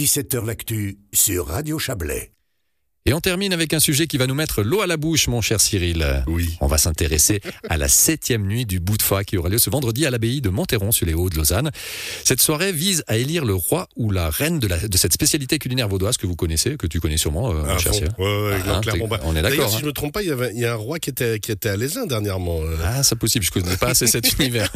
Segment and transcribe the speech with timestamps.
[0.00, 2.32] 17h L'actu sur Radio Chablais.
[3.10, 5.40] Et on termine avec un sujet qui va nous mettre l'eau à la bouche, mon
[5.40, 6.22] cher Cyril.
[6.28, 6.56] Oui.
[6.60, 9.68] On va s'intéresser à la septième nuit du bout de fa qui aura lieu ce
[9.68, 11.72] vendredi à l'abbaye de Monteron sur les Hauts de Lausanne.
[12.22, 15.58] Cette soirée vise à élire le roi ou la reine de, la- de cette spécialité
[15.58, 17.92] culinaire vaudoise que vous connaissez, que tu connais sûrement, euh, mon À cher.
[17.94, 18.10] Cyril.
[18.16, 19.68] Ouais, ouais, Ah, hein, Bah, on est d'accord.
[19.70, 19.78] si hein.
[19.80, 21.50] je me trompe pas, il y, avait, il y a un roi qui était, qui
[21.50, 22.60] était à l'Aisin dernièrement.
[22.62, 22.76] euh.
[22.84, 24.70] Ah, c'est possible, je connais pas assez cet univers.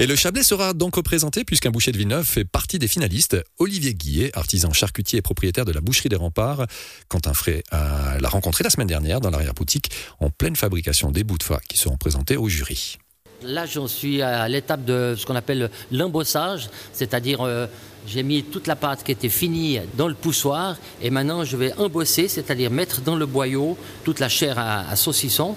[0.00, 3.36] Et le Chablais sera donc représenté puisqu'un boucher de Villeneuve fait partie des finalistes.
[3.60, 6.66] Olivier Guillet, artisan charcutier et propriétaire de la boucherie des Remparts.
[7.08, 9.90] Quentin Frey euh, l'a rencontré la semaine dernière dans l'arrière-boutique
[10.20, 12.98] en pleine fabrication des bouts de fa qui seront présentés au jury.
[13.42, 17.66] Là, j'en suis à l'étape de ce qu'on appelle l'embossage, c'est-à-dire euh,
[18.06, 21.72] j'ai mis toute la pâte qui était finie dans le poussoir et maintenant je vais
[21.74, 25.54] embosser, c'est-à-dire mettre dans le boyau toute la chair à, à saucisson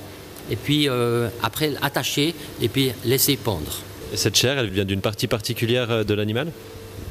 [0.52, 3.72] et puis euh, après attacher et puis laisser pendre.
[4.12, 6.52] Et cette chair, elle vient d'une partie particulière de l'animal?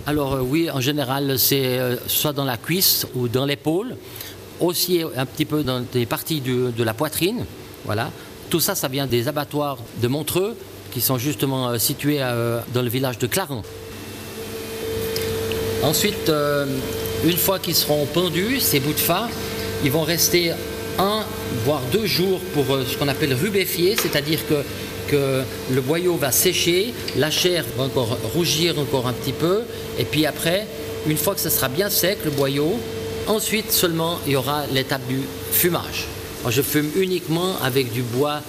[0.08, 3.96] Alors euh, oui, en général, c'est euh, soit dans la cuisse ou dans l'épaule,
[4.60, 7.44] aussi un petit peu dans des parties de la poitrine.
[7.84, 8.10] Voilà.
[8.50, 10.56] Tout ça, ça vient des abattoirs de Montreux,
[10.92, 13.64] qui sont justement euh, situés euh, dans le village de Clarence.
[15.82, 16.66] Ensuite, euh,
[17.24, 19.28] une fois qu'ils seront pendus, ces bouts de fa,
[19.84, 20.52] ils vont rester
[20.98, 21.22] un,
[21.64, 24.62] voire deux jours pour ce qu'on appelle rubéfier, c'est-à-dire que,
[25.10, 29.62] le boyau va sécher, la chair va encore rougir encore un petit peu,
[29.98, 30.66] et puis après,
[31.06, 32.78] une fois que ce sera bien sec, le boyau,
[33.28, 35.20] ensuite seulement il y aura l'étape du
[35.52, 36.06] fumage.
[36.40, 38.40] Alors, je fume uniquement avec du bois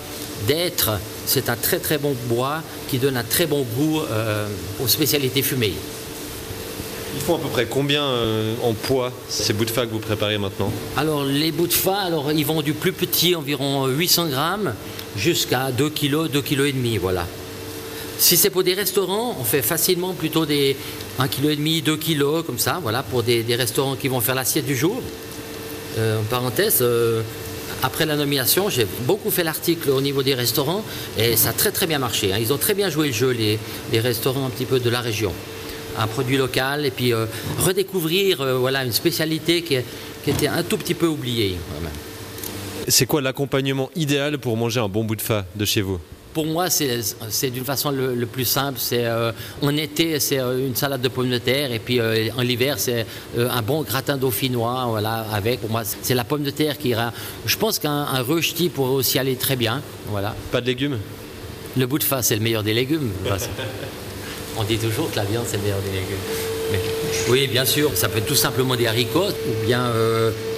[0.47, 0.91] d'être.
[1.25, 4.47] C'est un très très bon bois qui donne un très bon goût euh,
[4.83, 5.73] aux spécialités fumées.
[7.15, 9.99] Ils font à peu près combien euh, en poids ces bouts de fa que vous
[9.99, 10.71] préparez maintenant?
[10.95, 14.73] Alors les bouts de fa, alors ils vont du plus petit, environ 800 grammes,
[15.15, 17.25] jusqu'à 2 kg, 2 kg et demi, voilà.
[18.19, 20.75] Si c'est pour des restaurants, on fait facilement plutôt des
[21.19, 24.35] 1 kg et demi, 2 kg comme ça, voilà, pour des, restaurants qui vont faire
[24.35, 25.01] l'assiette du jour.
[25.97, 27.21] Euh, en parenthèse, euh,
[27.81, 30.83] après la nomination, j'ai beaucoup fait l'article au niveau des restaurants
[31.17, 32.33] et ça a très très bien marché.
[32.33, 32.37] hein.
[32.41, 33.57] Ils ont très bien joué le jeu, les,
[34.01, 35.31] restaurants un petit peu de la région.
[35.97, 37.25] Un produit local et puis euh,
[37.57, 39.77] redécouvrir voilà, une spécialité qui,
[40.25, 41.55] qui était un tout petit peu oubliée.
[42.89, 45.99] C'est quoi l'accompagnement idéal pour manger un bon bout de fa de chez vous?
[46.33, 48.77] Pour moi, c'est d'une façon le, le plus simple.
[48.79, 49.31] C'est euh,
[49.63, 52.75] en été, c'est euh, une salade de pommes de terre, et puis euh, en hiver,
[52.77, 53.05] c'est
[53.37, 54.85] un bon gratin dauphinois.
[54.89, 57.11] Voilà, avec pour moi, c'est la pomme de terre qui ira.
[57.45, 59.81] Je pense qu'un un rösti pourrait aussi aller très bien.
[60.09, 60.35] Voilà.
[60.51, 60.99] Pas de légumes?
[61.77, 63.11] Le bout de face, c'est le meilleur des légumes.
[64.57, 66.23] On dit toujours que la viande, c'est le meilleur des légumes.
[66.71, 66.79] Mais-
[67.29, 69.91] oui, bien sûr, ça peut être tout simplement des haricots ou bien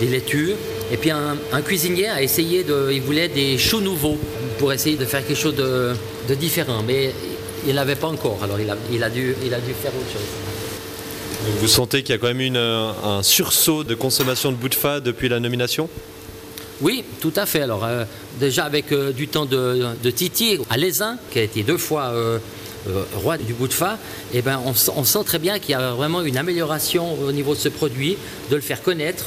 [0.01, 0.55] des laitures.
[0.91, 2.89] Et puis un, un cuisinier a essayé de.
[2.91, 4.17] Il voulait des choux nouveaux
[4.61, 5.93] pour essayer de faire quelque chose de,
[6.29, 6.83] de différent.
[6.85, 7.11] Mais
[7.67, 10.11] il n'avait pas encore, alors il a, il, a dû, il a dû faire autre
[10.13, 10.29] chose.
[11.47, 14.69] Donc Vous sentez qu'il y a quand même une, un sursaut de consommation de bout
[14.69, 15.89] de fa depuis la nomination?
[16.79, 17.61] Oui, tout à fait.
[17.61, 18.05] Alors, euh,
[18.39, 22.11] déjà avec euh, du temps de, de Titi à l'Aisin, qui a été deux fois
[22.13, 22.37] euh,
[23.15, 23.97] roi du bout de fa,
[24.31, 24.61] eh ben,
[24.95, 28.15] on sent très bien qu'il y a vraiment une amélioration au niveau de ce produit,
[28.51, 29.25] de le faire connaître.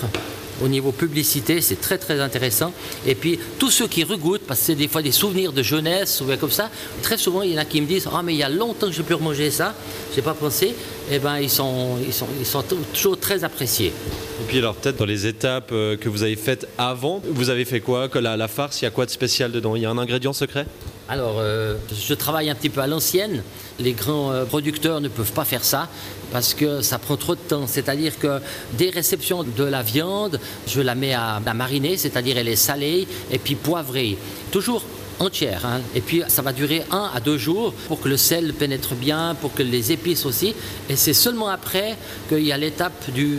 [0.62, 2.72] Au niveau publicité, c'est très très intéressant.
[3.06, 6.20] Et puis tous ceux qui regoûtent, parce que c'est des fois des souvenirs de jeunesse
[6.20, 6.70] ou bien comme ça,
[7.02, 8.86] très souvent il y en a qui me disent Ah, mais il y a longtemps
[8.86, 9.74] que je n'ai plus ça,
[10.12, 10.74] je n'ai pas pensé.
[11.10, 13.92] Eh ben, ils sont, ils sont, ils sont toujours très appréciés.
[14.40, 17.64] Et puis alors peut-être dans les étapes euh, que vous avez faites avant, vous avez
[17.64, 19.76] fait quoi Que la, farce, il y a quoi de spécial dedans?
[19.76, 20.66] Il y a un ingrédient secret?
[21.08, 23.42] Alors, euh, je travaille un petit peu à l'ancienne.
[23.78, 25.88] Les grands euh, producteurs ne peuvent pas faire ça
[26.32, 27.66] parce que ça prend trop de temps.
[27.66, 28.40] C'est-à-dire que
[28.72, 33.06] des réceptions de la viande, je la mets à, à mariner, c'est-à-dire elle est salée
[33.30, 34.16] et puis poivrée.
[34.50, 34.82] Toujours
[35.20, 35.64] entière.
[35.64, 35.80] hein.
[35.94, 39.36] Et puis ça va durer un à deux jours pour que le sel pénètre bien,
[39.40, 40.54] pour que les épices aussi.
[40.88, 41.96] Et c'est seulement après
[42.28, 43.38] qu'il y a l'étape du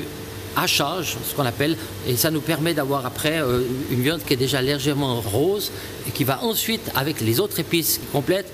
[0.55, 1.77] hachage, ce qu'on appelle,
[2.07, 3.61] et ça nous permet d'avoir après euh,
[3.91, 5.71] une viande qui est déjà légèrement rose
[6.07, 8.51] et qui va ensuite, avec les autres épices complètes,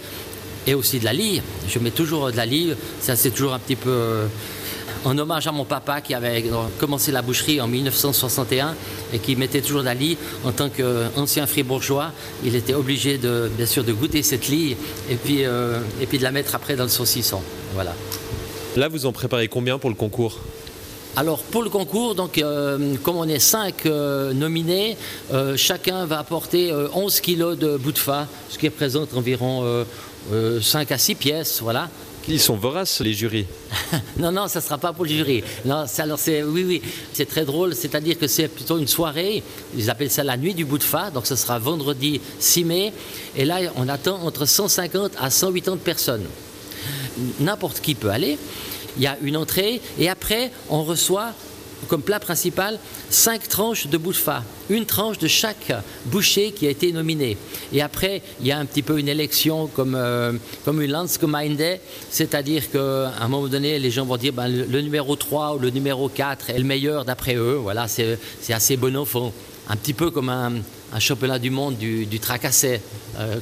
[0.67, 1.41] et aussi de la lie.
[1.67, 4.28] Je mets toujours de la lie, ça c'est toujours un petit peu euh,
[5.06, 8.75] en hommage à mon papa qui avait euh, commencé la boucherie en 1961
[9.13, 12.12] et qui mettait toujours de la lie en tant qu'ancien fribourgeois.
[12.44, 14.75] Il était obligé de, bien sûr de goûter cette lie
[15.09, 17.42] et puis, euh, et puis de la mettre après dans le saucisson.
[17.74, 17.94] Voilà.
[18.77, 20.39] Là, vous en préparez combien pour le concours?
[21.18, 24.96] Alors pour le concours, donc, euh, comme on est cinq euh, nominés,
[25.34, 29.62] euh, chacun va apporter euh, 11 kilos de bout de fa, ce qui représente environ
[29.66, 29.84] euh,
[30.31, 31.60] euh, 5 à 6 pièces.
[31.62, 31.90] Voilà.
[32.30, 33.46] Ils sont voraces, les jurys.
[34.18, 35.44] Non, non, ça ne sera pas pour le jury.
[35.66, 36.81] Non, c'est- alors c'est, oui, oui,
[37.12, 37.75] c'est très drôle.
[37.75, 39.44] C'est-à-dire que c'est plutôt une soirée.
[39.75, 41.10] Ils appellent ça la nuit du bout de fa.
[41.10, 42.94] Donc ce sera vendredi 6 mai.
[43.36, 46.25] Et là, on attend entre 150 à 180 personnes.
[47.40, 48.38] N'importe qui peut aller.
[48.98, 51.34] Il y a une entrée et après, on reçoit
[51.88, 52.78] comme plat principal
[53.10, 55.74] cinq tranches de bout de fa, une tranche de chaque
[56.06, 57.38] boucher qui a été nominé.
[57.74, 60.34] Et après, il y a un petit peu une élection comme, euh,
[60.64, 61.80] comme une Landsgemeinde,
[62.12, 65.72] c'est-à-dire qu'à un moment donné, les gens vont dire ben, le, numéro 3 ou le
[65.72, 67.56] numéro 4 est le meilleur d'après eux.
[67.56, 69.34] Voilà, c'est c'est assez bon enfant.
[69.68, 70.54] Un petit peu comme un,
[70.94, 72.80] un championnat du monde du, du tracassé
[73.18, 73.38] euh,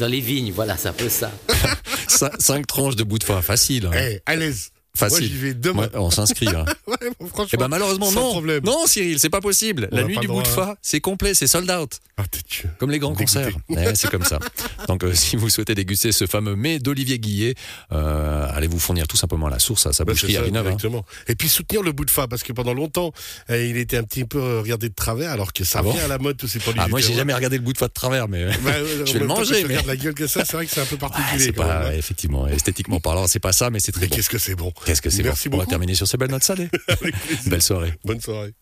[0.00, 0.50] dans les vignes.
[0.52, 1.30] Voilà, c'est un peu ça.
[2.08, 3.86] Cin- Cinq tranches de bout de foie, facile.
[3.86, 3.96] hein.
[3.96, 4.70] Eh, à l'aise.
[4.96, 5.18] Facile.
[5.22, 5.82] Moi, j'y vais demain.
[5.82, 6.48] Ouais, on s'inscrit.
[6.48, 6.64] hein.
[6.86, 7.48] Ouais, bon, franchement.
[7.52, 8.30] Eh ben malheureusement non.
[8.30, 8.62] problème.
[8.64, 9.88] Non Cyril, c'est pas possible.
[9.90, 11.98] On La nuit du bout de droit, foie, c'est complet, c'est sold out.
[12.16, 12.70] Ah, Dieu.
[12.78, 13.24] Comme les grands Dégoûté.
[13.24, 13.56] concerts.
[13.68, 14.38] Ouais, c'est comme ça.
[14.86, 17.54] Donc, euh, si vous souhaitez déguster ce fameux mets d'Olivier Guillet,
[17.92, 20.40] euh, allez vous fournir tout simplement à la source à sa Bah, boucherie c'est à
[20.42, 20.66] ça, Villeneuve.
[20.66, 20.70] hein.
[20.76, 21.04] directement.
[21.26, 23.12] Et puis soutenir le bout de fa, parce que pendant longtemps,
[23.50, 25.92] euh, il était un petit peu euh, regardé de travers, alors que ça Ah bon
[25.92, 26.80] vient à la mode tous ces produits.
[26.84, 28.70] Ah, moi, j'ai jamais regardé le bout de foie de travers, mais Bah,
[29.06, 30.98] je vais le manger, mais- la gueule que ça, c'est vrai que c'est un peu
[30.98, 31.52] particulier.
[31.60, 31.90] hein.
[31.96, 34.72] effectivement esthétiquement parlant, c'est pas ça, mais c'est très qu'est-ce que c'est bon.
[34.84, 36.68] Qu'est-ce que c'est bon On va terminer sur ces belles notes salées.
[37.46, 37.94] Belle soirée.
[38.04, 38.54] Bonne soirée.